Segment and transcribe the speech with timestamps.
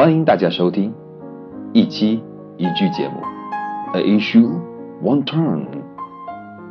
[0.00, 0.92] 欢迎大家收听
[1.72, 2.22] 一期
[2.56, 3.20] 一句节目，
[3.94, 4.60] A issue
[5.02, 5.66] one turn，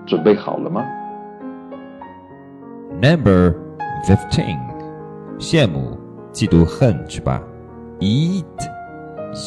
[0.06, 0.86] 准备好了吗？
[3.02, 3.56] Number
[4.06, 4.60] fifteen，
[5.40, 5.98] 羡慕、
[6.32, 7.42] 嫉妒、恨是吧？
[8.00, 8.46] Eat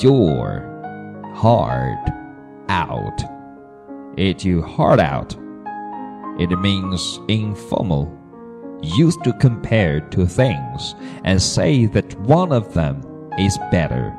[0.02, 0.62] your
[1.34, 2.12] heart
[2.68, 3.24] out.
[4.16, 5.34] Eat your heart out.
[6.38, 8.08] It means informal,
[8.80, 12.96] used to compare two things and say that one of them
[13.37, 14.11] is better。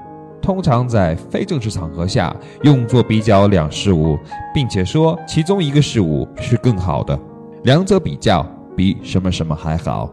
[0.43, 4.19] 通常在非正式场合下用作比较两事物，
[4.53, 7.19] 并且说其中一个事物是更好的，
[7.63, 8.45] 两者比较
[8.77, 10.11] 比什么什么还好。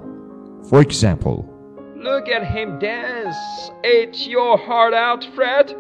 [0.70, 1.44] For example,
[1.98, 3.36] look at him dance.
[3.84, 5.76] Eat your heart out, Fred.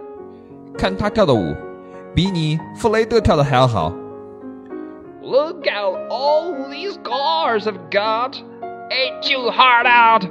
[0.77, 1.55] 看他跳的舞，
[2.13, 3.93] 比你弗雷德跳的还要好。
[5.21, 8.33] Look at all these cars I've got.
[8.89, 10.29] Eat your heart out.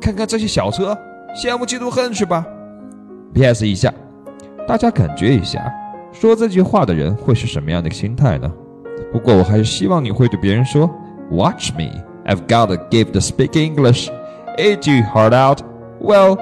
[0.00, 0.96] 看看这些小车，
[1.34, 2.44] 羡慕嫉妒恨是吧
[3.32, 3.66] ？P.S.
[3.66, 3.92] 一下，
[4.66, 5.72] 大家感觉一下，
[6.12, 8.50] 说这句话的人会是什么样的心态呢？
[9.12, 10.90] 不过我还是希望你会对别人说
[11.30, 11.90] ：“Watch me,
[12.26, 14.08] I've got a gift to speak English.
[14.58, 15.60] It you heart out.
[16.00, 16.36] Well,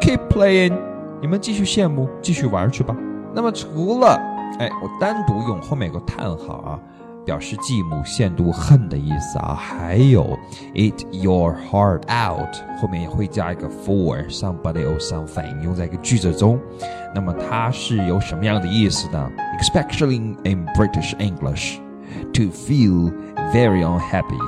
[0.00, 0.76] keep playing.”
[1.20, 2.96] 你们继续羡慕，继续玩去吧。
[3.32, 4.20] 那么除了，
[4.58, 6.78] 哎，我单独用后面有个叹号啊。
[7.25, 10.37] 表示继母限度恨的意思啊，还有
[10.73, 16.57] eat your heart out 后面也会加一个 for somebody or something 用在一个句子中，
[17.13, 19.29] 那么它是有什么样的意思呢？
[19.59, 21.79] Especially in British English,
[22.33, 23.11] to feel
[23.51, 24.39] very unhappy,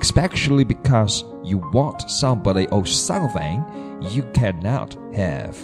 [0.00, 3.62] especially because you want somebody or something
[4.00, 5.54] you cannot have。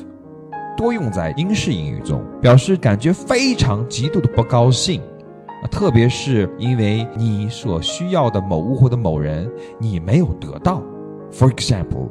[0.77, 5.03] 多用在英式英语中，表示感觉非常极度的不高兴。
[5.71, 10.83] 特别是因为你所需要的某物或者某人你没有得到。
[11.33, 12.09] For example,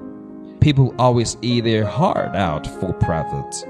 [0.59, 3.66] people always eat their heart out for profit.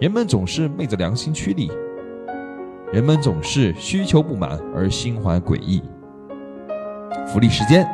[0.00, 1.70] 人们总是昧着良心趋利，
[2.92, 5.82] 人们总是需求不满而心怀诡异。
[7.26, 7.86] 福利时间。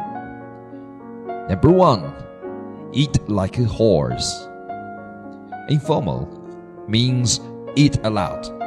[1.48, 2.02] Number one,
[2.92, 4.48] eat like a horse.
[5.68, 6.26] Informal
[6.88, 7.38] means
[7.74, 8.57] eat a lot.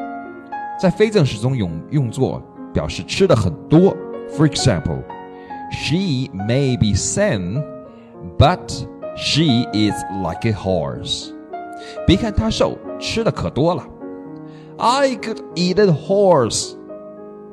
[0.83, 2.43] 在非正式中用用作
[2.75, 3.97] 表示吃的很多。
[4.37, 5.05] For example,
[5.71, 7.63] she may be thin,
[8.37, 8.85] but
[9.15, 9.95] she is
[10.25, 11.31] like a horse.
[12.05, 13.87] 别看她瘦，吃的可多了。
[14.77, 16.75] I could eat a horse.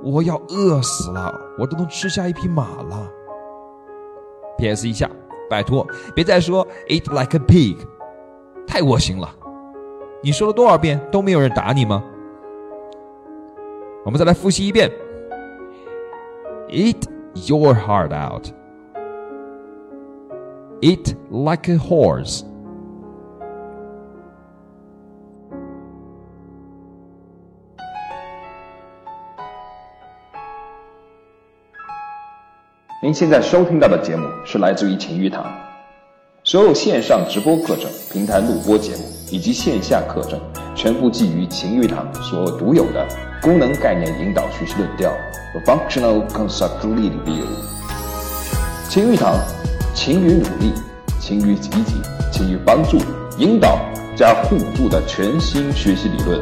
[0.02, 3.12] 我要饿死了，我都能吃下一匹马了。
[4.58, 4.88] P.S.
[4.88, 5.08] 一下，
[5.48, 5.86] 拜托
[6.16, 7.78] 别再说 eat like a pig，
[8.66, 9.30] 太恶心了。
[10.24, 12.04] 你说了多少遍都没有人打你吗？
[14.06, 14.90] 我们再来复习一遍
[16.70, 17.04] ：Eat
[17.48, 18.48] your heart out.
[20.80, 22.44] Eat like a horse.
[33.02, 35.46] 您现在收听到的节目是来自于晴雨堂，
[36.46, 40.40] 所有线上直播课程、平台录播节目以及线下课程，
[40.74, 43.29] 全部基于晴雨堂所独有的。
[43.42, 45.16] 功能概念引导学习论调
[45.66, 47.46] ，functional concept review。
[48.90, 49.36] 勤于堂，
[49.94, 50.74] 勤于努力，
[51.20, 52.02] 勤于积极，
[52.32, 52.98] 勤于帮助、
[53.38, 53.80] 引导
[54.16, 56.42] 加互助的全新学习理论。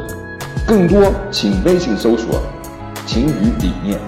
[0.66, 2.42] 更多请微信搜索
[3.06, 4.00] “勤于理念”。